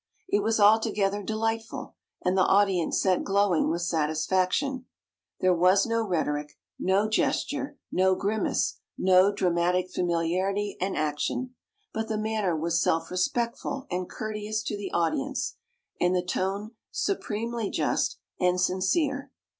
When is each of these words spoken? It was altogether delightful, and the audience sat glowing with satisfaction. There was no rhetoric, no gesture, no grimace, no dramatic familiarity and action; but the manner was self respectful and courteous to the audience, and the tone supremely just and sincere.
It 0.29 0.41
was 0.41 0.59
altogether 0.59 1.21
delightful, 1.21 1.93
and 2.25 2.35
the 2.35 2.41
audience 2.43 2.99
sat 2.99 3.23
glowing 3.23 3.69
with 3.69 3.83
satisfaction. 3.83 4.87
There 5.41 5.53
was 5.53 5.85
no 5.85 6.03
rhetoric, 6.07 6.57
no 6.79 7.07
gesture, 7.07 7.77
no 7.91 8.15
grimace, 8.15 8.79
no 8.97 9.31
dramatic 9.31 9.91
familiarity 9.91 10.75
and 10.81 10.97
action; 10.97 11.53
but 11.93 12.07
the 12.07 12.17
manner 12.17 12.55
was 12.57 12.81
self 12.81 13.11
respectful 13.11 13.85
and 13.91 14.09
courteous 14.09 14.63
to 14.63 14.75
the 14.75 14.91
audience, 14.91 15.57
and 15.99 16.15
the 16.15 16.25
tone 16.25 16.71
supremely 16.89 17.69
just 17.69 18.17
and 18.39 18.59
sincere. 18.59 19.31